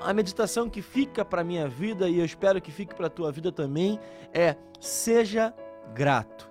a 0.00 0.12
meditação 0.12 0.68
que 0.68 0.82
fica 0.82 1.24
para 1.24 1.44
minha 1.44 1.68
vida 1.68 2.08
e 2.08 2.18
eu 2.18 2.24
espero 2.24 2.60
que 2.60 2.70
fique 2.70 2.94
para 2.94 3.06
a 3.06 3.10
tua 3.10 3.32
vida 3.32 3.50
também 3.50 3.98
é 4.32 4.56
seja 4.80 5.54
grato. 5.94 6.50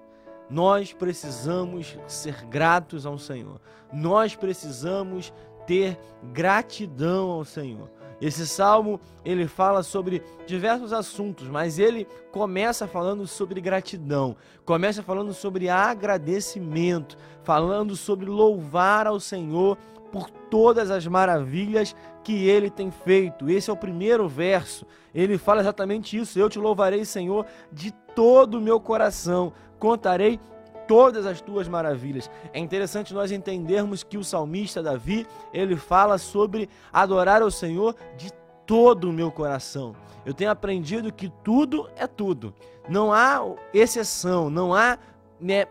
Nós 0.49 0.93
precisamos 0.93 1.97
ser 2.07 2.45
gratos 2.45 3.05
ao 3.05 3.17
Senhor. 3.17 3.61
Nós 3.93 4.35
precisamos 4.35 5.31
ter 5.67 5.99
gratidão 6.33 7.29
ao 7.29 7.45
Senhor. 7.45 7.91
Esse 8.21 8.45
salmo, 8.45 8.99
ele 9.23 9.47
fala 9.47 9.81
sobre 9.81 10.21
diversos 10.45 10.91
assuntos, 10.91 11.47
mas 11.47 11.79
ele 11.79 12.05
começa 12.31 12.85
falando 12.85 13.25
sobre 13.25 13.61
gratidão, 13.61 14.35
começa 14.65 15.01
falando 15.01 15.33
sobre 15.33 15.69
agradecimento, 15.69 17.17
falando 17.43 17.95
sobre 17.95 18.25
louvar 18.25 19.07
ao 19.07 19.19
Senhor 19.21 19.77
por 20.11 20.29
todas 20.29 20.91
as 20.91 21.05
maravilhas 21.07 21.95
que 22.23 22.47
ele 22.47 22.69
tem 22.69 22.91
feito. 22.91 23.49
Esse 23.49 23.69
é 23.69 23.73
o 23.73 23.77
primeiro 23.77 24.27
verso. 24.27 24.85
Ele 25.13 25.37
fala 25.37 25.61
exatamente 25.61 26.17
isso: 26.17 26.39
Eu 26.39 26.49
te 26.49 26.59
louvarei, 26.59 27.05
Senhor, 27.05 27.45
de 27.71 27.91
todo 28.15 28.55
o 28.55 28.61
meu 28.61 28.79
coração. 28.79 29.53
Contarei 29.79 30.39
todas 30.87 31.25
as 31.25 31.39
tuas 31.39 31.67
maravilhas. 31.67 32.29
É 32.51 32.59
interessante 32.59 33.13
nós 33.13 33.31
entendermos 33.31 34.03
que 34.03 34.17
o 34.17 34.23
salmista 34.23 34.81
Davi, 34.81 35.27
ele 35.53 35.75
fala 35.75 36.17
sobre 36.17 36.67
adorar 36.91 37.43
ao 37.43 37.51
Senhor 37.51 37.95
de 38.17 38.31
todo 38.65 39.09
o 39.09 39.13
meu 39.13 39.31
coração. 39.31 39.95
Eu 40.25 40.33
tenho 40.33 40.51
aprendido 40.51 41.13
que 41.13 41.29
tudo 41.43 41.89
é 41.95 42.07
tudo. 42.07 42.53
Não 42.89 43.13
há 43.13 43.39
exceção, 43.73 44.49
não 44.49 44.73
há 44.73 44.97
né, 45.39 45.65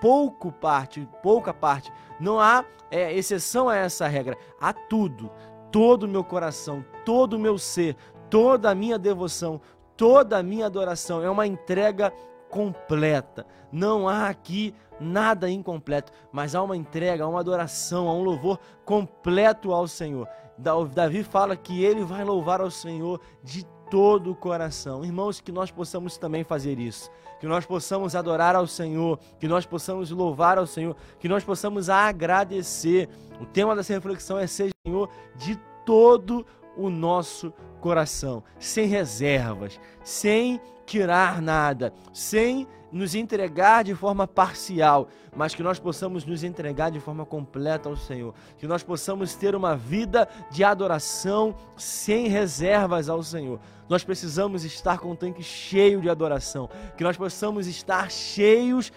pouco 0.00 0.52
parte, 0.52 1.08
pouca 1.22 1.52
parte. 1.52 1.92
Não 2.20 2.38
há 2.38 2.64
é, 2.90 3.12
exceção 3.12 3.68
a 3.68 3.76
essa 3.76 4.06
regra. 4.06 4.36
Há 4.60 4.72
tudo, 4.72 5.30
todo 5.70 6.04
o 6.04 6.08
meu 6.08 6.24
coração, 6.24 6.84
todo 7.04 7.34
o 7.34 7.38
meu 7.38 7.58
ser, 7.58 7.96
toda 8.30 8.70
a 8.70 8.74
minha 8.74 8.98
devoção, 8.98 9.60
toda 9.96 10.38
a 10.38 10.42
minha 10.42 10.66
adoração. 10.66 11.22
É 11.22 11.30
uma 11.30 11.46
entrega 11.46 12.12
completa. 12.48 13.46
Não 13.70 14.08
há 14.08 14.28
aqui 14.28 14.74
nada 15.00 15.50
incompleto, 15.50 16.12
mas 16.32 16.54
há 16.54 16.62
uma 16.62 16.76
entrega, 16.76 17.24
há 17.24 17.28
uma 17.28 17.40
adoração, 17.40 18.08
há 18.08 18.14
um 18.14 18.22
louvor 18.22 18.58
completo 18.84 19.72
ao 19.72 19.86
Senhor. 19.86 20.26
Davi 20.92 21.22
fala 21.22 21.56
que 21.56 21.84
ele 21.84 22.02
vai 22.02 22.24
louvar 22.24 22.60
ao 22.60 22.70
Senhor 22.70 23.20
de 23.44 23.64
todo 23.90 24.32
o 24.32 24.34
coração. 24.34 25.04
Irmãos, 25.04 25.40
que 25.40 25.52
nós 25.52 25.70
possamos 25.70 26.16
também 26.16 26.44
fazer 26.44 26.78
isso. 26.78 27.10
Que 27.40 27.46
nós 27.46 27.64
possamos 27.64 28.16
adorar 28.16 28.56
ao 28.56 28.66
Senhor, 28.66 29.18
que 29.38 29.46
nós 29.46 29.64
possamos 29.64 30.10
louvar 30.10 30.58
ao 30.58 30.66
Senhor, 30.66 30.96
que 31.20 31.28
nós 31.28 31.44
possamos 31.44 31.88
agradecer. 31.88 33.08
O 33.40 33.46
tema 33.46 33.76
dessa 33.76 33.92
reflexão 33.92 34.38
é 34.38 34.46
ser 34.46 34.70
Senhor 34.84 35.08
de 35.36 35.56
todo 35.84 36.44
o 36.76 36.90
nosso 36.90 37.52
coração, 37.80 38.42
sem 38.58 38.86
reservas, 38.86 39.80
sem 40.02 40.60
tirar 40.88 41.42
nada, 41.42 41.92
sem 42.12 42.66
nos 42.90 43.14
entregar 43.14 43.84
de 43.84 43.94
forma 43.94 44.26
parcial, 44.26 45.08
mas 45.36 45.54
que 45.54 45.62
nós 45.62 45.78
possamos 45.78 46.24
nos 46.24 46.42
entregar 46.42 46.90
de 46.90 46.98
forma 46.98 47.26
completa 47.26 47.88
ao 47.88 47.96
Senhor, 47.96 48.34
que 48.56 48.66
nós 48.66 48.82
possamos 48.82 49.34
ter 49.34 49.54
uma 49.54 49.76
vida 49.76 50.26
de 50.50 50.64
adoração 50.64 51.54
sem 51.76 52.28
reservas 52.28 53.10
ao 53.10 53.22
Senhor. 53.22 53.60
Nós 53.88 54.02
precisamos 54.04 54.64
estar 54.64 54.98
com 54.98 55.10
o 55.10 55.16
tanque 55.16 55.42
cheio 55.42 56.00
de 56.00 56.08
adoração, 56.08 56.68
que 56.96 57.04
nós 57.04 57.16
possamos 57.16 57.66
estar 57.66 58.10
cheios 58.10 58.86
de 58.86 58.92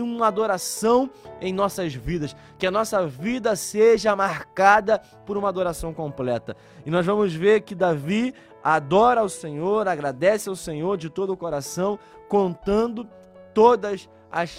uma 0.00 0.26
adoração 0.26 1.10
em 1.40 1.52
nossas 1.52 1.94
vidas, 1.94 2.34
que 2.58 2.66
a 2.66 2.70
nossa 2.70 3.06
vida 3.06 3.54
seja 3.56 4.16
marcada 4.16 4.98
por 5.26 5.36
uma 5.36 5.48
adoração 5.48 5.92
completa. 5.94 6.56
E 6.84 6.90
nós 6.90 7.06
vamos 7.06 7.34
ver 7.34 7.62
que 7.62 7.74
Davi 7.74 8.34
adora 8.62 9.20
ao 9.20 9.28
Senhor, 9.28 9.88
agradece 9.88 10.48
ao 10.48 10.56
Senhor 10.56 10.96
de 10.96 11.10
todo 11.10 11.32
o 11.32 11.36
coração, 11.36 11.98
contando 12.28 13.06
todas 13.52 13.92
as 13.92 14.08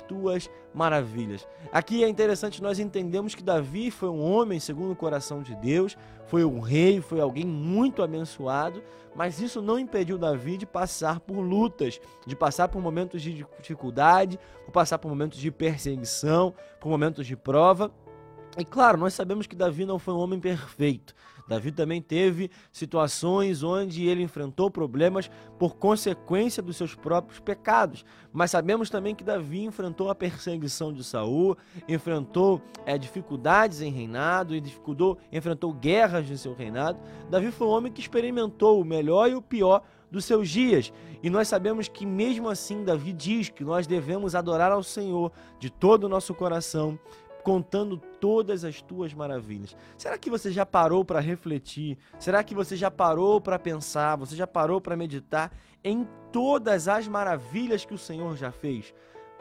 tuas 0.01 0.49
maravilhas. 0.73 1.47
Aqui 1.71 2.03
é 2.03 2.07
interessante 2.07 2.61
nós 2.61 2.79
entendemos 2.79 3.35
que 3.35 3.43
Davi 3.43 3.91
foi 3.91 4.09
um 4.09 4.21
homem 4.21 4.59
segundo 4.59 4.91
o 4.91 4.95
coração 4.95 5.41
de 5.41 5.55
Deus, 5.55 5.97
foi 6.25 6.45
um 6.45 6.59
rei, 6.59 7.01
foi 7.01 7.19
alguém 7.19 7.45
muito 7.45 8.01
abençoado, 8.01 8.81
mas 9.15 9.39
isso 9.39 9.61
não 9.61 9.77
impediu 9.77 10.17
Davi 10.17 10.57
de 10.57 10.65
passar 10.65 11.19
por 11.19 11.39
lutas, 11.39 11.99
de 12.25 12.35
passar 12.35 12.67
por 12.67 12.81
momentos 12.81 13.21
de 13.21 13.45
dificuldade, 13.59 14.39
por 14.65 14.71
passar 14.71 14.97
por 14.99 15.09
momentos 15.09 15.39
de 15.39 15.51
perseguição, 15.51 16.53
por 16.79 16.89
momentos 16.89 17.25
de 17.25 17.35
prova. 17.35 17.91
E 18.57 18.63
claro, 18.63 18.97
nós 18.97 19.13
sabemos 19.13 19.47
que 19.47 19.55
Davi 19.55 19.85
não 19.85 19.97
foi 19.97 20.13
um 20.13 20.19
homem 20.19 20.39
perfeito. 20.39 21.15
Davi 21.47 21.71
também 21.71 22.01
teve 22.01 22.49
situações 22.71 23.63
onde 23.63 24.05
ele 24.07 24.23
enfrentou 24.23 24.71
problemas 24.71 25.29
por 25.59 25.75
consequência 25.75 26.63
dos 26.63 26.77
seus 26.77 26.95
próprios 26.95 27.39
pecados. 27.39 28.05
Mas 28.31 28.51
sabemos 28.51 28.89
também 28.89 29.13
que 29.13 29.23
Davi 29.23 29.63
enfrentou 29.63 30.09
a 30.09 30.15
perseguição 30.15 30.93
de 30.93 31.03
Saul, 31.03 31.57
enfrentou 31.87 32.61
é, 32.85 32.97
dificuldades 32.97 33.81
em 33.81 33.91
reinado, 33.91 34.59
dificultou, 34.61 35.17
enfrentou 35.31 35.73
guerras 35.73 36.29
em 36.29 36.37
seu 36.37 36.53
reinado. 36.53 36.99
Davi 37.29 37.51
foi 37.51 37.67
um 37.67 37.71
homem 37.71 37.91
que 37.91 38.01
experimentou 38.01 38.79
o 38.79 38.85
melhor 38.85 39.29
e 39.29 39.35
o 39.35 39.41
pior 39.41 39.83
dos 40.13 40.25
seus 40.25 40.47
dias. 40.47 40.93
E 41.23 41.29
nós 41.29 41.47
sabemos 41.47 41.87
que 41.87 42.05
mesmo 42.05 42.47
assim 42.47 42.83
Davi 42.83 43.11
diz 43.11 43.49
que 43.49 43.63
nós 43.63 43.87
devemos 43.87 44.35
adorar 44.35 44.71
ao 44.71 44.83
Senhor 44.83 45.31
de 45.59 45.71
todo 45.71 46.03
o 46.03 46.09
nosso 46.09 46.35
coração, 46.35 46.99
contando 47.43 47.97
todas 47.97 48.63
as 48.63 48.81
tuas 48.81 49.13
maravilhas. 49.13 49.75
Será 49.97 50.17
que 50.17 50.29
você 50.29 50.51
já 50.51 50.65
parou 50.65 51.03
para 51.03 51.19
refletir? 51.19 51.97
Será 52.17 52.43
que 52.43 52.55
você 52.55 52.75
já 52.75 52.89
parou 52.89 53.41
para 53.41 53.59
pensar? 53.59 54.15
Você 54.17 54.35
já 54.35 54.47
parou 54.47 54.79
para 54.79 54.95
meditar 54.95 55.51
em 55.83 56.07
todas 56.31 56.87
as 56.87 57.07
maravilhas 57.07 57.85
que 57.85 57.93
o 57.93 57.97
Senhor 57.97 58.35
já 58.37 58.51
fez? 58.51 58.93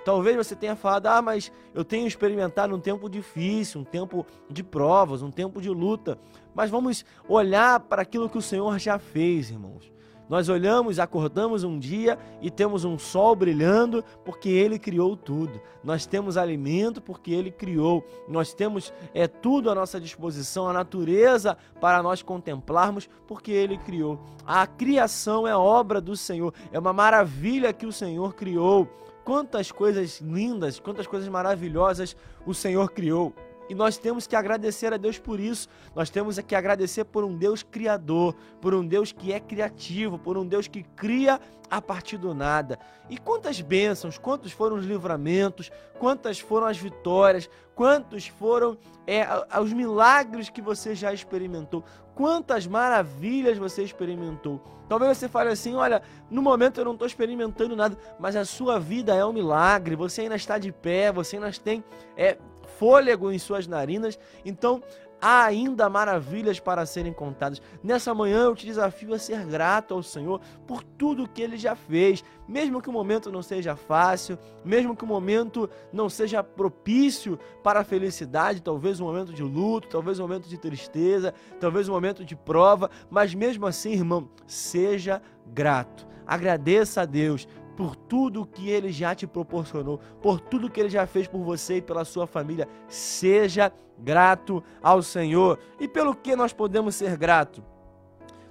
Talvez 0.05 0.37
você 0.37 0.57
tenha 0.57 0.75
falado, 0.75 1.07
ah, 1.07 1.23
mas 1.23 1.53
eu 1.73 1.85
tenho 1.85 2.09
experimentado 2.09 2.75
um 2.75 2.81
tempo 2.81 3.09
difícil, 3.09 3.83
um 3.83 3.85
tempo 3.85 4.27
de 4.51 4.65
provas, 4.65 5.23
um 5.23 5.31
tempo 5.31 5.61
de 5.61 5.71
luta. 5.71 6.19
Mas 6.53 6.71
vamos 6.71 7.05
olhar 7.29 7.79
para 7.79 8.03
aquilo 8.03 8.29
que 8.29 8.39
o 8.39 8.43
Senhor 8.43 8.77
já 8.81 8.99
fez, 8.99 9.51
irmãos. 9.51 9.92
Nós 10.29 10.49
olhamos, 10.49 10.99
acordamos 10.99 11.65
um 11.65 11.79
dia 11.79 12.19
e 12.41 12.51
temos 12.51 12.85
um 12.85 12.99
sol 12.99 13.37
brilhando 13.37 14.03
porque 14.25 14.49
ele 14.49 14.79
criou 14.79 15.17
tudo. 15.17 15.61
Nós 15.85 16.07
temos 16.07 16.37
alimento 16.37 17.01
porque 17.01 17.33
ele 17.33 17.51
criou. 17.51 18.05
Nós 18.29 18.55
temos 18.55 18.93
é 19.13 19.27
tudo 19.27 19.71
à 19.71 19.75
nossa 19.75 20.01
disposição, 20.01 20.69
a 20.69 20.73
natureza 20.73 21.57
para 21.81 22.03
nós 22.03 22.23
contemplarmos 22.23 23.09
porque 23.27 23.53
ele 23.53 23.77
criou. 23.79 24.21
A 24.47 24.67
criação 24.67 25.47
é 25.47 25.57
obra 25.57 26.01
do 26.01 26.17
Senhor, 26.17 26.55
é 26.73 26.79
uma 26.79 26.93
maravilha 26.93 27.73
que 27.73 27.87
o 27.87 27.93
Senhor 27.93 28.35
criou. 28.35 28.89
Quantas 29.25 29.71
coisas 29.71 30.21
lindas, 30.21 30.81
quantas 30.81 31.07
coisas 31.07 31.29
maravilhosas 31.29 32.17
o 32.45 32.53
Senhor 32.53 32.91
criou. 32.91 33.33
E 33.73 33.75
nós 33.75 33.97
temos 33.97 34.27
que 34.27 34.37
agradecer 34.37 34.93
a 34.93 34.99
Deus 34.99 35.19
por 35.19 35.41
isso. 35.41 35.67
Nós 35.97 36.11
temos 36.11 36.39
que 36.39 36.55
agradecer 36.55 37.05
por 37.05 37.25
um 37.25 37.35
Deus 37.35 37.63
criador, 37.63 38.35
por 38.61 38.75
um 38.75 38.87
Deus 38.87 39.13
que 39.13 39.33
é 39.33 39.41
criativo, 39.41 40.19
por 40.19 40.37
um 40.37 40.47
Deus 40.47 40.69
que 40.69 40.83
cria 40.83 41.41
a 41.71 41.81
partir 41.81 42.19
do 42.19 42.35
nada. 42.35 42.79
E 43.09 43.17
quantas 43.17 43.63
bênçãos, 43.63 44.19
quantos 44.19 44.53
foram 44.53 44.77
os 44.77 44.85
livramentos, 44.85 45.73
quantas 45.99 46.39
foram 46.39 46.67
as 46.67 46.77
vitórias, 46.77 47.49
quantos 47.75 48.27
foram 48.27 48.77
é, 49.07 49.27
os 49.59 49.73
milagres 49.73 50.51
que 50.51 50.61
você 50.61 50.95
já 50.95 51.15
experimentou, 51.15 51.83
quantas 52.15 52.67
maravilhas 52.67 53.57
você 53.57 53.83
experimentou. 53.83 54.61
Talvez 54.87 55.17
você 55.17 55.31
fale 55.31 55.49
assim: 55.49 55.75
olha, 55.75 56.03
no 56.31 56.43
momento 56.43 56.79
eu 56.79 56.85
não 56.85 56.93
estou 56.93 57.07
experimentando 57.07 57.75
nada, 57.75 57.97
mas 58.19 58.37
a 58.37 58.45
sua 58.45 58.79
vida 58.79 59.15
é 59.15 59.25
um 59.25 59.33
milagre, 59.33 59.97
você 59.97 60.21
ainda 60.21 60.37
está 60.37 60.59
de 60.59 60.71
pé, 60.71 61.11
você 61.11 61.37
ainda 61.37 61.51
tem 61.53 61.83
é, 62.15 62.37
fôlego 62.79 63.31
em 63.31 63.39
suas 63.39 63.67
narinas. 63.67 64.19
Então, 64.45 64.83
há 65.23 65.45
ainda 65.45 65.89
maravilhas 65.89 66.59
para 66.59 66.85
serem 66.85 67.13
contadas. 67.13 67.63
Nessa 67.81 68.13
manhã 68.13 68.47
eu 68.47 68.57
te 68.57 68.67
desafio 68.67 69.15
a 69.15 69.19
ser 69.21 69.47
grato 69.47 69.95
ao 69.95 70.03
Senhor 70.03 70.41
por 70.67 70.83
tudo 70.83 71.29
que 71.29 71.41
ele 71.41 71.57
já 71.57 71.77
fez, 71.77 72.25
mesmo 72.49 72.83
que 72.83 72.89
o 72.89 72.93
momento 72.93 73.31
não 73.31 73.41
seja 73.41 73.77
fácil, 73.77 74.37
mesmo 74.65 74.97
que 74.97 75.05
o 75.05 75.07
momento 75.07 75.71
não 75.93 76.09
seja 76.09 76.43
propício 76.43 77.39
para 77.63 77.81
a 77.81 77.85
felicidade, 77.85 78.61
talvez 78.61 78.99
um 78.99 79.05
momento 79.05 79.33
de 79.33 79.45
luto, 79.45 79.87
talvez 79.87 80.19
um 80.19 80.23
momento 80.23 80.49
de 80.49 80.59
tristeza, 80.59 81.33
talvez 81.61 81.89
um 81.89 81.93
momento 81.93 82.25
de 82.25 82.35
prova, 82.35 82.91
mas 83.09 83.33
mesmo 83.33 83.65
assim, 83.65 83.93
irmão, 83.93 84.29
seja 84.45 85.23
grato. 85.47 86.11
Agradeça 86.27 87.03
a 87.03 87.05
Deus 87.05 87.47
tudo 88.13 88.45
que 88.45 88.69
ele 88.69 88.93
já 88.93 89.15
te 89.15 89.27
proporcionou, 89.27 89.99
por 90.21 90.39
tudo 90.39 90.69
que 90.69 90.79
ele 90.79 90.91
já 90.91 91.07
fez 91.07 91.27
por 91.27 91.43
você 91.43 91.79
e 91.79 91.81
pela 91.81 92.05
sua 92.05 92.27
família. 92.27 92.69
Seja 92.87 93.73
grato 93.99 94.63
ao 94.83 95.03
Senhor. 95.03 95.59
E 95.81 95.89
pelo 95.89 96.15
que 96.15 96.37
nós 96.37 96.53
podemos 96.53 96.95
ser 96.95 97.17
gratos? 97.17 97.65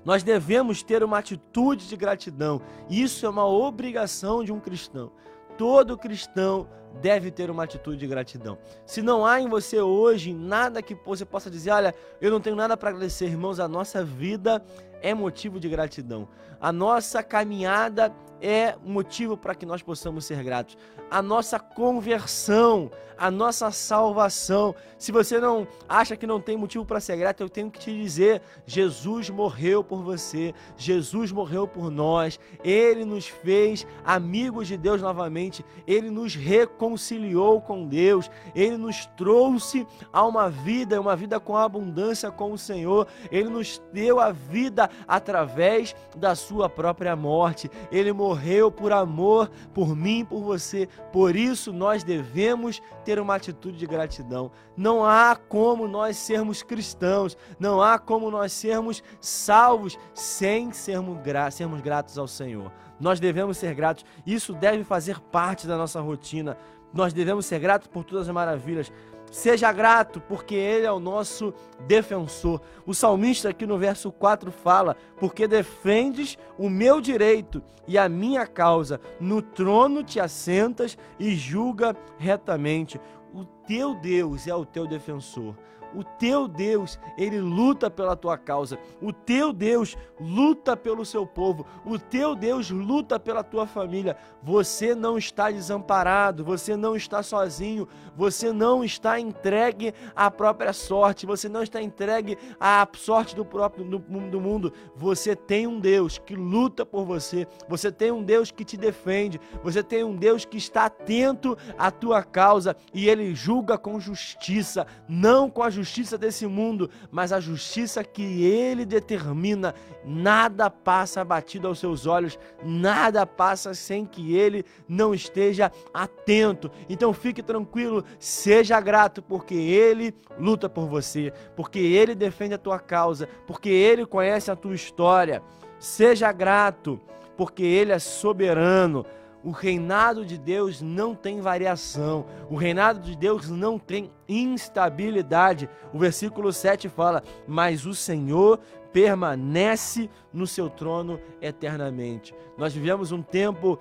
Nós 0.03 0.23
devemos 0.23 0.81
ter 0.81 1.03
uma 1.03 1.19
atitude 1.19 1.87
de 1.87 1.95
gratidão. 1.95 2.59
Isso 2.89 3.23
é 3.23 3.29
uma 3.29 3.45
obrigação 3.45 4.43
de 4.43 4.51
um 4.51 4.59
cristão. 4.59 5.11
Todo 5.59 5.95
cristão 5.95 6.67
deve 6.99 7.29
ter 7.29 7.51
uma 7.51 7.63
atitude 7.63 7.97
de 7.97 8.07
gratidão. 8.07 8.57
Se 8.83 9.03
não 9.03 9.23
há 9.23 9.39
em 9.39 9.47
você 9.47 9.79
hoje 9.79 10.33
nada 10.33 10.81
que 10.81 10.95
você 11.05 11.23
possa 11.23 11.51
dizer, 11.51 11.69
olha, 11.69 11.93
eu 12.19 12.31
não 12.31 12.41
tenho 12.41 12.55
nada 12.55 12.75
para 12.75 12.89
agradecer, 12.89 13.25
irmãos, 13.25 13.59
a 13.59 13.67
nossa 13.67 14.03
vida 14.03 14.65
é 15.03 15.13
motivo 15.13 15.59
de 15.59 15.69
gratidão. 15.69 16.27
A 16.59 16.71
nossa 16.71 17.21
caminhada 17.21 18.11
é 18.41 18.75
motivo 18.83 19.37
para 19.37 19.55
que 19.55 19.65
nós 19.65 19.81
possamos 19.81 20.25
ser 20.25 20.43
gratos. 20.43 20.77
A 21.09 21.21
nossa 21.21 21.59
conversão, 21.59 22.91
a 23.21 23.29
nossa 23.29 23.69
salvação. 23.69 24.73
Se 24.97 25.11
você 25.11 25.39
não 25.39 25.67
acha 25.87 26.17
que 26.17 26.25
não 26.25 26.41
tem 26.41 26.57
motivo 26.57 26.83
para 26.83 26.99
ser 26.99 27.17
grato, 27.17 27.41
eu 27.41 27.49
tenho 27.49 27.69
que 27.69 27.79
te 27.79 27.95
dizer: 27.95 28.41
Jesus 28.65 29.29
morreu 29.29 29.83
por 29.83 30.01
você, 30.01 30.55
Jesus 30.75 31.31
morreu 31.31 31.67
por 31.67 31.91
nós, 31.91 32.39
ele 32.63 33.05
nos 33.05 33.27
fez 33.27 33.85
amigos 34.03 34.67
de 34.67 34.75
Deus 34.75 35.01
novamente, 35.01 35.63
ele 35.85 36.09
nos 36.09 36.33
reconciliou 36.33 37.61
com 37.61 37.87
Deus, 37.87 38.29
ele 38.55 38.75
nos 38.75 39.05
trouxe 39.05 39.85
a 40.11 40.25
uma 40.25 40.49
vida, 40.49 40.99
uma 40.99 41.15
vida 41.15 41.39
com 41.39 41.55
abundância 41.55 42.31
com 42.31 42.51
o 42.51 42.57
Senhor, 42.57 43.07
ele 43.31 43.49
nos 43.49 43.79
deu 43.93 44.19
a 44.19 44.31
vida 44.31 44.89
através 45.07 45.95
da 46.15 46.33
sua 46.33 46.67
própria 46.67 47.15
morte. 47.15 47.69
Ele 47.91 48.11
morreu 48.11 48.30
morreu 48.31 48.71
por 48.71 48.93
amor, 48.93 49.51
por 49.73 49.93
mim, 49.93 50.23
por 50.23 50.41
você. 50.41 50.87
Por 51.11 51.35
isso 51.35 51.73
nós 51.73 52.01
devemos 52.01 52.81
ter 53.03 53.19
uma 53.19 53.35
atitude 53.35 53.77
de 53.77 53.85
gratidão. 53.85 54.51
Não 54.75 55.05
há 55.05 55.35
como 55.35 55.85
nós 55.87 56.15
sermos 56.15 56.63
cristãos, 56.63 57.37
não 57.59 57.81
há 57.81 57.99
como 57.99 58.31
nós 58.31 58.53
sermos 58.53 59.03
salvos 59.19 59.99
sem 60.13 60.71
sermos, 60.71 61.21
gra 61.21 61.51
sermos 61.51 61.81
gratos 61.81 62.17
ao 62.17 62.27
Senhor. 62.27 62.71
Nós 62.99 63.19
devemos 63.19 63.57
ser 63.57 63.75
gratos. 63.75 64.05
Isso 64.25 64.53
deve 64.53 64.85
fazer 64.85 65.19
parte 65.19 65.67
da 65.67 65.75
nossa 65.75 65.99
rotina. 65.99 66.57
Nós 66.93 67.11
devemos 67.11 67.45
ser 67.45 67.59
gratos 67.59 67.87
por 67.87 68.05
todas 68.05 68.29
as 68.29 68.33
maravilhas. 68.33 68.91
Seja 69.31 69.71
grato, 69.71 70.19
porque 70.19 70.53
Ele 70.53 70.85
é 70.85 70.91
o 70.91 70.99
nosso 70.99 71.53
defensor. 71.87 72.61
O 72.85 72.93
salmista 72.93 73.49
aqui 73.49 73.65
no 73.65 73.77
verso 73.77 74.11
4 74.11 74.51
fala: 74.51 74.97
Porque 75.17 75.47
defendes 75.47 76.37
o 76.57 76.69
meu 76.69 76.99
direito 76.99 77.63
e 77.87 77.97
a 77.97 78.09
minha 78.09 78.45
causa, 78.45 78.99
no 79.21 79.41
trono 79.41 80.03
te 80.03 80.19
assentas 80.19 80.97
e 81.17 81.33
julga 81.33 81.95
retamente. 82.17 82.99
O 83.33 83.45
teu 83.45 83.95
Deus 83.95 84.47
é 84.47 84.53
o 84.53 84.65
teu 84.65 84.85
defensor. 84.85 85.55
O 85.93 86.03
teu 86.03 86.47
Deus, 86.47 86.99
ele 87.17 87.39
luta 87.39 87.89
pela 87.89 88.15
tua 88.15 88.37
causa. 88.37 88.79
O 89.01 89.11
teu 89.11 89.51
Deus 89.51 89.97
luta 90.19 90.77
pelo 90.77 91.05
seu 91.05 91.25
povo. 91.25 91.65
O 91.85 91.99
teu 91.99 92.35
Deus 92.35 92.69
luta 92.69 93.19
pela 93.19 93.43
tua 93.43 93.67
família. 93.67 94.15
Você 94.41 94.95
não 94.95 95.17
está 95.17 95.51
desamparado, 95.51 96.43
você 96.43 96.75
não 96.75 96.95
está 96.95 97.21
sozinho, 97.21 97.87
você 98.15 98.53
não 98.53 98.83
está 98.83 99.19
entregue 99.19 99.93
à 100.15 100.31
própria 100.31 100.73
sorte, 100.73 101.25
você 101.25 101.49
não 101.49 101.61
está 101.61 101.81
entregue 101.81 102.37
à 102.59 102.87
sorte 102.95 103.35
do 103.35 103.43
próprio 103.43 103.83
do, 103.83 103.99
do 103.99 104.41
mundo. 104.41 104.71
Você 104.95 105.35
tem 105.35 105.67
um 105.67 105.79
Deus 105.79 106.17
que 106.17 106.35
luta 106.35 106.85
por 106.85 107.05
você. 107.05 107.47
Você 107.67 107.91
tem 107.91 108.11
um 108.11 108.23
Deus 108.23 108.49
que 108.49 108.63
te 108.63 108.77
defende. 108.77 109.39
Você 109.63 109.83
tem 109.83 110.03
um 110.03 110.15
Deus 110.15 110.45
que 110.45 110.57
está 110.57 110.85
atento 110.85 111.57
à 111.77 111.91
tua 111.91 112.23
causa 112.23 112.75
e 112.93 113.09
ele 113.09 113.35
julga 113.35 113.77
com 113.77 113.99
justiça, 113.99 114.87
não 115.07 115.49
com 115.49 115.61
a 115.61 115.69
justiça 115.69 115.80
justiça 115.81 116.15
desse 116.15 116.45
mundo, 116.45 116.89
mas 117.11 117.33
a 117.33 117.39
justiça 117.39 118.03
que 118.03 118.43
ele 118.43 118.85
determina. 118.85 119.73
Nada 120.05 120.69
passa 120.69 121.25
batido 121.25 121.67
aos 121.67 121.79
seus 121.79 122.05
olhos, 122.05 122.37
nada 122.63 123.25
passa 123.25 123.73
sem 123.73 124.05
que 124.05 124.35
ele 124.35 124.63
não 124.87 125.13
esteja 125.13 125.71
atento. 125.91 126.69
Então 126.87 127.11
fique 127.13 127.41
tranquilo, 127.41 128.05
seja 128.19 128.79
grato, 128.79 129.21
porque 129.23 129.55
ele 129.55 130.13
luta 130.37 130.69
por 130.69 130.87
você, 130.87 131.33
porque 131.55 131.79
ele 131.79 132.13
defende 132.13 132.53
a 132.53 132.59
tua 132.59 132.79
causa, 132.79 133.27
porque 133.47 133.69
ele 133.69 134.05
conhece 134.05 134.51
a 134.51 134.55
tua 134.55 134.75
história. 134.75 135.41
Seja 135.79 136.31
grato, 136.31 137.01
porque 137.35 137.63
ele 137.63 137.91
é 137.91 137.97
soberano. 137.99 139.03
O 139.43 139.49
reinado 139.49 140.23
de 140.23 140.37
Deus 140.37 140.81
não 140.81 141.15
tem 141.15 141.41
variação, 141.41 142.25
o 142.49 142.55
reinado 142.55 142.99
de 142.99 143.15
Deus 143.15 143.49
não 143.49 143.79
tem 143.79 144.11
instabilidade. 144.29 145.67
O 145.91 145.97
versículo 145.97 146.53
7 146.53 146.87
fala: 146.87 147.23
Mas 147.47 147.85
o 147.85 147.95
Senhor 147.95 148.59
permanece 148.93 150.09
no 150.31 150.45
seu 150.45 150.69
trono 150.69 151.19
eternamente. 151.41 152.35
Nós 152.57 152.73
vivemos 152.73 153.11
um 153.11 153.21
tempo 153.21 153.79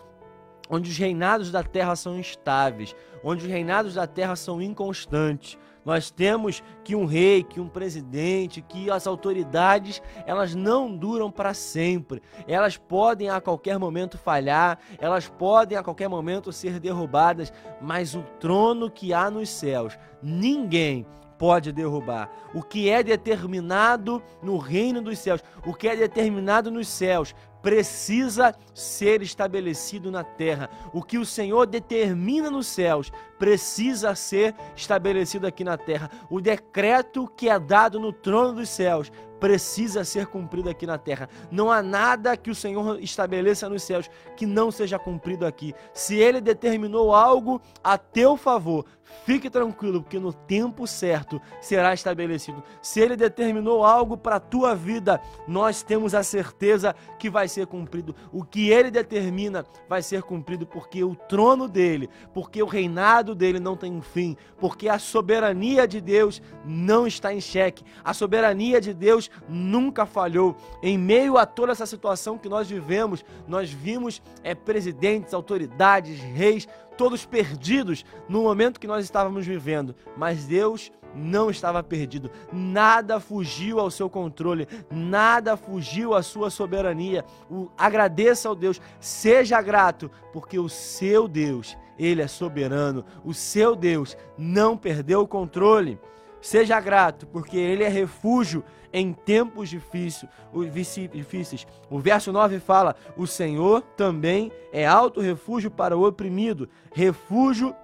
onde 0.70 0.90
os 0.90 0.96
reinados 0.96 1.50
da 1.50 1.62
terra 1.62 1.96
são 1.96 2.18
instáveis, 2.18 2.94
onde 3.22 3.44
os 3.44 3.50
reinados 3.50 3.94
da 3.94 4.06
terra 4.06 4.36
são 4.36 4.62
inconstantes. 4.62 5.58
Nós 5.84 6.10
temos 6.10 6.62
que 6.84 6.94
um 6.94 7.04
rei, 7.04 7.42
que 7.42 7.60
um 7.60 7.68
presidente, 7.68 8.60
que 8.60 8.90
as 8.90 9.06
autoridades, 9.06 10.02
elas 10.26 10.54
não 10.54 10.94
duram 10.94 11.30
para 11.30 11.54
sempre. 11.54 12.22
Elas 12.46 12.76
podem 12.76 13.30
a 13.30 13.40
qualquer 13.40 13.78
momento 13.78 14.18
falhar, 14.18 14.78
elas 14.98 15.28
podem 15.28 15.78
a 15.78 15.82
qualquer 15.82 16.08
momento 16.08 16.52
ser 16.52 16.78
derrubadas, 16.78 17.52
mas 17.80 18.14
o 18.14 18.22
trono 18.38 18.90
que 18.90 19.12
há 19.12 19.30
nos 19.30 19.48
céus, 19.48 19.98
ninguém 20.22 21.06
pode 21.40 21.72
derrubar. 21.72 22.30
O 22.54 22.62
que 22.62 22.90
é 22.90 23.02
determinado 23.02 24.22
no 24.42 24.58
reino 24.58 25.00
dos 25.00 25.18
céus, 25.18 25.42
o 25.64 25.72
que 25.72 25.88
é 25.88 25.96
determinado 25.96 26.70
nos 26.70 26.86
céus, 26.86 27.34
precisa 27.62 28.54
ser 28.74 29.22
estabelecido 29.22 30.10
na 30.10 30.24
terra. 30.24 30.70
O 30.92 31.02
que 31.02 31.18
o 31.18 31.26
Senhor 31.26 31.66
determina 31.66 32.50
nos 32.50 32.66
céus 32.66 33.12
precisa 33.38 34.14
ser 34.14 34.54
estabelecido 34.76 35.46
aqui 35.46 35.64
na 35.64 35.76
terra. 35.76 36.10
O 36.30 36.40
decreto 36.40 37.26
que 37.36 37.48
é 37.48 37.58
dado 37.58 37.98
no 37.98 38.12
trono 38.12 38.54
dos 38.54 38.68
céus 38.68 39.10
precisa 39.40 40.04
ser 40.04 40.26
cumprido 40.26 40.68
aqui 40.68 40.86
na 40.86 40.98
terra. 40.98 41.28
Não 41.50 41.72
há 41.72 41.82
nada 41.82 42.36
que 42.36 42.50
o 42.50 42.54
Senhor 42.54 43.00
estabeleça 43.00 43.68
nos 43.68 43.82
céus 43.82 44.08
que 44.36 44.44
não 44.44 44.70
seja 44.70 44.98
cumprido 44.98 45.46
aqui. 45.46 45.74
Se 45.94 46.16
ele 46.16 46.40
determinou 46.40 47.14
algo 47.14 47.60
a 47.82 47.96
teu 47.96 48.36
favor, 48.36 48.84
fique 49.24 49.48
tranquilo, 49.48 50.02
porque 50.02 50.18
no 50.18 50.32
tempo 50.32 50.86
certo 50.86 51.40
será 51.60 51.94
estabelecido. 51.94 52.62
Se 52.82 53.00
ele 53.00 53.16
determinou 53.16 53.82
algo 53.82 54.16
para 54.16 54.36
a 54.36 54.40
tua 54.40 54.74
vida, 54.74 55.20
nós 55.48 55.82
temos 55.82 56.14
a 56.14 56.22
certeza 56.22 56.94
que 57.18 57.30
vai 57.30 57.48
ser 57.50 57.66
cumprido. 57.66 58.14
O 58.32 58.42
que 58.42 58.70
ele 58.70 58.90
determina 58.90 59.66
vai 59.86 60.02
ser 60.02 60.22
cumprido, 60.22 60.66
porque 60.66 61.04
o 61.04 61.14
trono 61.14 61.68
dele, 61.68 62.08
porque 62.32 62.62
o 62.62 62.66
reinado 62.66 63.34
dele 63.34 63.60
não 63.60 63.76
tem 63.76 64.00
fim, 64.00 64.36
porque 64.58 64.88
a 64.88 64.98
soberania 64.98 65.86
de 65.86 66.00
Deus 66.00 66.40
não 66.64 67.06
está 67.06 67.34
em 67.34 67.40
xeque. 67.40 67.84
A 68.02 68.14
soberania 68.14 68.80
de 68.80 68.94
Deus 68.94 69.30
nunca 69.48 70.06
falhou. 70.06 70.56
Em 70.82 70.96
meio 70.96 71.36
a 71.36 71.44
toda 71.44 71.72
essa 71.72 71.86
situação 71.86 72.38
que 72.38 72.48
nós 72.48 72.70
vivemos, 72.70 73.22
nós 73.46 73.70
vimos 73.70 74.22
é, 74.42 74.54
presidentes, 74.54 75.34
autoridades, 75.34 76.18
reis, 76.20 76.66
todos 76.96 77.24
perdidos 77.24 78.04
no 78.28 78.42
momento 78.42 78.80
que 78.80 78.86
nós 78.86 79.04
estávamos 79.04 79.46
vivendo. 79.46 79.94
Mas 80.16 80.46
Deus 80.46 80.90
não 81.14 81.50
estava 81.50 81.82
perdido, 81.82 82.30
nada 82.52 83.18
fugiu 83.18 83.80
ao 83.80 83.90
seu 83.90 84.08
controle, 84.08 84.68
nada 84.90 85.56
fugiu 85.56 86.14
à 86.14 86.22
sua 86.22 86.50
soberania. 86.50 87.24
O, 87.50 87.68
agradeça 87.76 88.48
ao 88.48 88.54
Deus, 88.54 88.80
seja 89.00 89.60
grato, 89.60 90.10
porque 90.32 90.58
o 90.58 90.68
seu 90.68 91.26
Deus, 91.26 91.76
ele 91.98 92.22
é 92.22 92.28
soberano, 92.28 93.04
o 93.24 93.34
seu 93.34 93.74
Deus 93.74 94.16
não 94.38 94.76
perdeu 94.76 95.22
o 95.22 95.28
controle. 95.28 95.98
Seja 96.40 96.80
grato, 96.80 97.26
porque 97.26 97.56
ele 97.56 97.84
é 97.84 97.88
refúgio 97.88 98.64
em 98.92 99.12
tempos 99.12 99.68
difíceis. 99.68 101.66
O 101.90 101.98
verso 101.98 102.32
9 102.32 102.58
fala: 102.58 102.96
O 103.16 103.26
Senhor 103.26 103.82
também 103.96 104.50
é 104.72 104.86
alto 104.86 105.20
refúgio 105.20 105.70
para 105.70 105.96
o 105.96 106.06
oprimido, 106.06 106.68
refúgio 106.92 107.74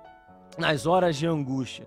nas 0.59 0.87
horas 0.87 1.17
de 1.17 1.27
angústia. 1.27 1.87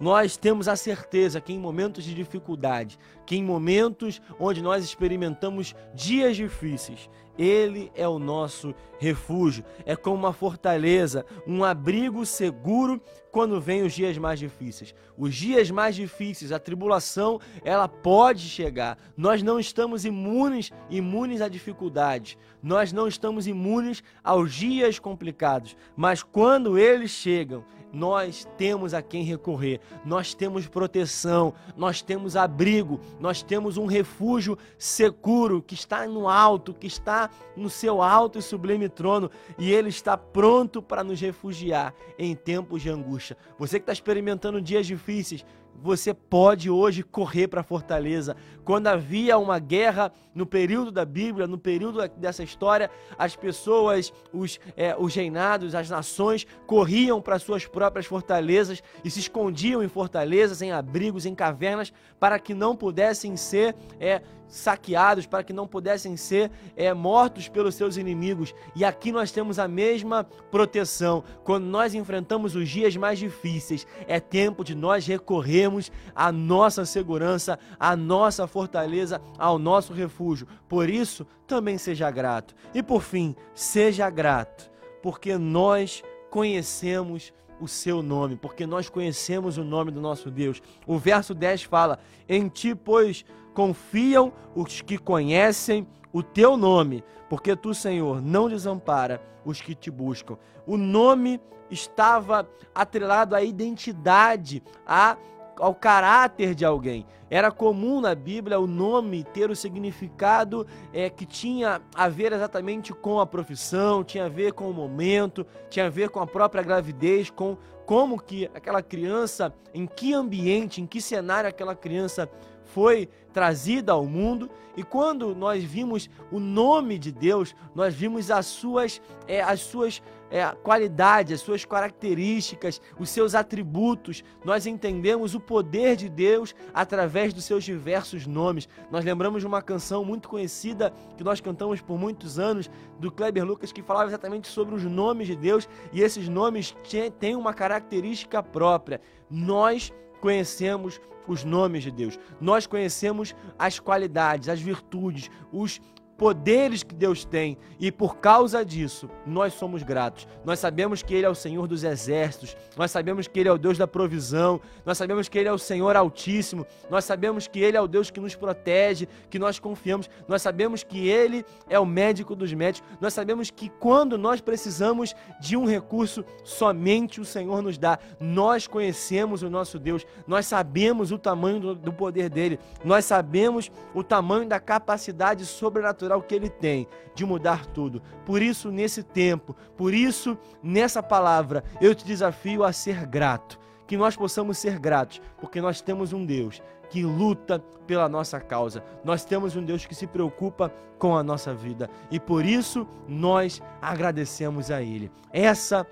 Nós 0.00 0.38
temos 0.38 0.66
a 0.66 0.76
certeza 0.76 1.42
que 1.42 1.52
em 1.52 1.58
momentos 1.58 2.02
de 2.02 2.14
dificuldade, 2.14 2.98
que 3.26 3.36
em 3.36 3.44
momentos 3.44 4.20
onde 4.38 4.62
nós 4.62 4.82
experimentamos 4.82 5.74
dias 5.94 6.36
difíceis, 6.36 7.10
ele 7.38 7.90
é 7.94 8.06
o 8.06 8.18
nosso 8.18 8.74
refúgio, 8.98 9.64
é 9.86 9.96
como 9.96 10.16
uma 10.16 10.32
fortaleza, 10.32 11.24
um 11.46 11.64
abrigo 11.64 12.26
seguro 12.26 13.00
quando 13.30 13.60
vem 13.60 13.82
os 13.82 13.94
dias 13.94 14.18
mais 14.18 14.38
difíceis. 14.38 14.94
Os 15.16 15.34
dias 15.34 15.70
mais 15.70 15.94
difíceis, 15.94 16.52
a 16.52 16.58
tribulação, 16.58 17.40
ela 17.64 17.88
pode 17.88 18.42
chegar. 18.42 18.98
Nós 19.16 19.42
não 19.42 19.58
estamos 19.58 20.04
imunes, 20.04 20.70
imunes 20.90 21.40
à 21.40 21.48
dificuldade. 21.48 22.36
Nós 22.62 22.92
não 22.92 23.08
estamos 23.08 23.46
imunes 23.46 24.02
aos 24.22 24.52
dias 24.52 24.98
complicados, 24.98 25.76
mas 25.96 26.22
quando 26.22 26.78
eles 26.78 27.10
chegam, 27.10 27.64
nós 27.92 28.46
temos 28.56 28.94
a 28.94 29.02
quem 29.02 29.22
recorrer, 29.22 29.80
nós 30.04 30.34
temos 30.34 30.66
proteção, 30.66 31.54
nós 31.76 32.02
temos 32.02 32.36
abrigo, 32.36 33.00
nós 33.18 33.42
temos 33.42 33.76
um 33.76 33.86
refúgio 33.86 34.56
seguro 34.78 35.62
que 35.62 35.74
está 35.74 36.06
no 36.06 36.28
alto, 36.28 36.74
que 36.74 36.86
está 36.86 37.30
no 37.56 37.68
seu 37.68 38.02
alto 38.02 38.38
e 38.38 38.42
sublime 38.42 38.88
trono, 38.88 39.30
e 39.58 39.70
ele 39.70 39.88
está 39.88 40.16
pronto 40.16 40.82
para 40.82 41.04
nos 41.04 41.20
refugiar 41.20 41.94
em 42.18 42.34
tempos 42.34 42.82
de 42.82 42.90
angústia. 42.90 43.36
Você 43.58 43.78
que 43.78 43.82
está 43.82 43.92
experimentando 43.92 44.60
dias 44.60 44.86
difíceis, 44.86 45.44
você 45.82 46.12
pode 46.12 46.68
hoje 46.68 47.02
correr 47.02 47.48
para 47.48 47.62
a 47.62 47.64
fortaleza. 47.64 48.36
Quando 48.64 48.88
havia 48.88 49.38
uma 49.38 49.58
guerra 49.58 50.12
no 50.34 50.44
período 50.44 50.90
da 50.90 51.04
Bíblia, 51.04 51.46
no 51.46 51.58
período 51.58 52.06
dessa 52.16 52.42
história, 52.42 52.90
as 53.18 53.34
pessoas, 53.34 54.12
os, 54.32 54.60
é, 54.76 54.94
os 54.98 55.14
reinados, 55.14 55.74
as 55.74 55.88
nações 55.88 56.46
corriam 56.66 57.20
para 57.20 57.38
suas 57.38 57.66
próprias 57.80 58.04
fortalezas 58.04 58.82
e 59.02 59.10
se 59.10 59.20
escondiam 59.20 59.82
em 59.82 59.88
fortalezas, 59.88 60.60
em 60.60 60.70
abrigos, 60.70 61.24
em 61.24 61.34
cavernas, 61.34 61.90
para 62.18 62.38
que 62.38 62.52
não 62.52 62.76
pudessem 62.76 63.38
ser 63.38 63.74
é, 63.98 64.20
saqueados, 64.46 65.24
para 65.24 65.42
que 65.42 65.50
não 65.50 65.66
pudessem 65.66 66.14
ser 66.14 66.50
é, 66.76 66.92
mortos 66.92 67.48
pelos 67.48 67.74
seus 67.74 67.96
inimigos. 67.96 68.54
E 68.76 68.84
aqui 68.84 69.10
nós 69.10 69.32
temos 69.32 69.58
a 69.58 69.66
mesma 69.66 70.24
proteção. 70.50 71.24
Quando 71.42 71.64
nós 71.64 71.94
enfrentamos 71.94 72.54
os 72.54 72.68
dias 72.68 72.94
mais 72.98 73.18
difíceis, 73.18 73.86
é 74.06 74.20
tempo 74.20 74.62
de 74.62 74.74
nós 74.74 75.06
recorrermos 75.06 75.90
à 76.14 76.30
nossa 76.30 76.84
segurança, 76.84 77.58
à 77.78 77.96
nossa 77.96 78.46
fortaleza, 78.46 79.22
ao 79.38 79.58
nosso 79.58 79.94
refúgio. 79.94 80.46
Por 80.68 80.90
isso, 80.90 81.26
também 81.46 81.78
seja 81.78 82.10
grato. 82.10 82.54
E 82.74 82.82
por 82.82 83.00
fim, 83.00 83.34
seja 83.54 84.10
grato, 84.10 84.70
porque 85.02 85.38
nós 85.38 86.02
conhecemos 86.30 87.32
o 87.60 87.68
seu 87.68 88.02
nome, 88.02 88.36
porque 88.36 88.66
nós 88.66 88.88
conhecemos 88.88 89.58
o 89.58 89.64
nome 89.64 89.90
do 89.90 90.00
nosso 90.00 90.30
Deus. 90.30 90.62
O 90.86 90.98
verso 90.98 91.34
10 91.34 91.64
fala: 91.64 91.98
Em 92.28 92.48
ti, 92.48 92.74
pois, 92.74 93.24
confiam 93.54 94.32
os 94.54 94.80
que 94.80 94.98
conhecem 94.98 95.86
o 96.12 96.22
teu 96.22 96.56
nome, 96.56 97.04
porque 97.28 97.54
tu, 97.54 97.74
Senhor, 97.74 98.20
não 98.20 98.48
desampara 98.48 99.22
os 99.44 99.60
que 99.60 99.74
te 99.74 99.90
buscam. 99.90 100.36
O 100.66 100.76
nome 100.76 101.40
estava 101.70 102.48
atrelado 102.74 103.34
à 103.34 103.42
identidade, 103.42 104.62
a 104.86 105.16
ao 105.60 105.74
caráter 105.74 106.54
de 106.54 106.64
alguém. 106.64 107.06
Era 107.28 107.50
comum 107.50 108.00
na 108.00 108.14
Bíblia 108.14 108.58
o 108.58 108.66
nome 108.66 109.22
ter 109.22 109.50
o 109.50 109.56
significado 109.56 110.66
é, 110.92 111.08
que 111.08 111.24
tinha 111.24 111.80
a 111.94 112.08
ver 112.08 112.32
exatamente 112.32 112.92
com 112.92 113.20
a 113.20 113.26
profissão, 113.26 114.02
tinha 114.02 114.24
a 114.24 114.28
ver 114.28 114.52
com 114.52 114.68
o 114.68 114.74
momento, 114.74 115.46
tinha 115.68 115.86
a 115.86 115.90
ver 115.90 116.08
com 116.08 116.20
a 116.20 116.26
própria 116.26 116.62
gravidez, 116.62 117.30
com 117.30 117.56
como 117.86 118.20
que 118.20 118.50
aquela 118.54 118.82
criança, 118.82 119.52
em 119.74 119.86
que 119.86 120.14
ambiente, 120.14 120.80
em 120.80 120.86
que 120.86 121.00
cenário 121.00 121.48
aquela 121.48 121.74
criança 121.74 122.28
foi 122.72 123.08
trazida 123.32 123.92
ao 123.92 124.04
mundo. 124.04 124.50
E 124.76 124.82
quando 124.82 125.34
nós 125.34 125.62
vimos 125.62 126.08
o 126.30 126.38
nome 126.38 126.98
de 126.98 127.12
Deus, 127.12 127.54
nós 127.74 127.94
vimos 127.94 128.30
as 128.30 128.46
suas, 128.46 129.00
é, 129.26 129.42
as 129.42 129.60
suas 129.60 130.02
é, 130.30 130.46
qualidades, 130.62 131.34
as 131.34 131.40
suas 131.40 131.64
características, 131.64 132.80
os 132.98 133.10
seus 133.10 133.34
atributos. 133.34 134.22
Nós 134.44 134.66
entendemos 134.66 135.34
o 135.34 135.40
poder 135.40 135.96
de 135.96 136.08
Deus 136.08 136.54
através 136.72 137.34
dos 137.34 137.44
seus 137.44 137.64
diversos 137.64 138.26
nomes. 138.26 138.68
Nós 138.90 139.04
lembramos 139.04 139.42
de 139.42 139.46
uma 139.46 139.60
canção 139.60 140.04
muito 140.04 140.28
conhecida 140.28 140.92
que 141.16 141.24
nós 141.24 141.40
cantamos 141.40 141.80
por 141.80 141.98
muitos 141.98 142.38
anos, 142.38 142.70
do 142.98 143.10
Kleber 143.10 143.44
Lucas, 143.44 143.72
que 143.72 143.82
falava 143.82 144.10
exatamente 144.10 144.46
sobre 144.46 144.74
os 144.74 144.84
nomes 144.84 145.26
de 145.26 145.34
Deus, 145.34 145.68
e 145.92 146.02
esses 146.02 146.28
nomes 146.28 146.76
têm 147.18 147.34
uma 147.34 147.54
característica 147.54 148.42
própria. 148.42 149.00
Nós 149.28 149.92
conhecemos 150.20 151.00
os 151.26 151.44
nomes 151.44 151.82
de 151.82 151.90
Deus, 151.90 152.18
nós 152.40 152.66
conhecemos 152.66 153.34
as 153.58 153.78
qualidades, 153.78 154.48
as 154.48 154.60
virtudes, 154.60 155.30
os 155.52 155.80
poderes 156.20 156.82
que 156.82 156.94
Deus 156.94 157.24
tem 157.24 157.56
e 157.80 157.90
por 157.90 158.18
causa 158.18 158.62
disso 158.62 159.08
nós 159.26 159.54
somos 159.54 159.82
gratos. 159.82 160.28
Nós 160.44 160.58
sabemos 160.58 161.02
que 161.02 161.14
Ele 161.14 161.24
é 161.24 161.28
o 161.30 161.34
Senhor 161.34 161.66
dos 161.66 161.82
exércitos, 161.82 162.54
nós 162.76 162.90
sabemos 162.90 163.26
que 163.26 163.40
Ele 163.40 163.48
é 163.48 163.52
o 163.52 163.56
Deus 163.56 163.78
da 163.78 163.86
provisão, 163.86 164.60
nós 164.84 164.98
sabemos 164.98 165.30
que 165.30 165.38
Ele 165.38 165.48
é 165.48 165.52
o 165.52 165.56
Senhor 165.56 165.96
Altíssimo, 165.96 166.66
nós 166.90 167.06
sabemos 167.06 167.48
que 167.48 167.58
Ele 167.58 167.74
é 167.74 167.80
o 167.80 167.88
Deus 167.88 168.10
que 168.10 168.20
nos 168.20 168.34
protege, 168.34 169.08
que 169.30 169.38
nós 169.38 169.58
confiamos, 169.58 170.10
nós 170.28 170.42
sabemos 170.42 170.84
que 170.84 171.08
Ele 171.08 171.42
é 171.70 171.78
o 171.78 171.86
médico 171.86 172.36
dos 172.36 172.52
médicos, 172.52 172.86
nós 173.00 173.14
sabemos 173.14 173.50
que 173.50 173.70
quando 173.70 174.18
nós 174.18 174.42
precisamos 174.42 175.14
de 175.40 175.56
um 175.56 175.64
recurso, 175.64 176.22
somente 176.44 177.18
o 177.18 177.24
Senhor 177.24 177.62
nos 177.62 177.78
dá. 177.78 177.98
Nós 178.20 178.66
conhecemos 178.66 179.42
o 179.42 179.48
nosso 179.48 179.78
Deus, 179.78 180.04
nós 180.26 180.44
sabemos 180.44 181.12
o 181.12 181.18
tamanho 181.18 181.74
do, 181.74 181.92
poder 181.94 182.28
dele, 182.28 182.58
nós 182.84 183.06
sabemos 183.06 183.72
o 183.94 184.04
tamanho 184.04 184.46
da 184.46 184.60
capacidade 184.60 185.46
sobrenatural 185.46 186.09
sobrenatural 186.10 186.22
que 186.22 186.34
ele 186.34 186.50
tem 186.50 186.88
de 187.14 187.24
mudar 187.24 187.66
tudo. 187.66 188.02
Por 188.26 188.42
isso, 188.42 188.70
nesse 188.70 189.02
tempo, 189.02 189.54
por 189.76 189.94
isso, 189.94 190.36
nessa 190.62 191.02
palavra, 191.02 191.62
eu 191.80 191.94
te 191.94 192.04
desafio 192.04 192.64
a 192.64 192.72
ser 192.72 193.06
grato. 193.06 193.58
Que 193.86 193.96
nós 193.96 194.16
possamos 194.16 194.58
ser 194.58 194.78
gratos, 194.78 195.20
porque 195.40 195.60
nós 195.60 195.80
temos 195.80 196.12
um 196.12 196.24
Deus 196.24 196.62
que 196.88 197.02
luta 197.04 197.58
pela 197.86 198.08
nossa 198.08 198.40
causa. 198.40 198.82
Nós 199.04 199.24
temos 199.24 199.54
um 199.56 199.64
Deus 199.64 199.86
que 199.86 199.94
se 199.94 200.06
preocupa 200.06 200.72
com 200.98 201.16
a 201.16 201.22
nossa 201.22 201.54
vida 201.54 201.88
e 202.10 202.20
por 202.20 202.44
isso 202.44 202.86
nós 203.08 203.62
agradecemos 203.80 204.70
a 204.70 204.82
Ele. 204.82 205.10
Essa 205.32 205.86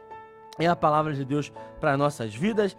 é 0.59 0.67
a 0.67 0.77
palavra 0.77 1.15
de 1.15 1.25
Deus 1.25 1.53
para 1.81 1.97
nossas 1.97 2.35
vidas. 2.35 2.77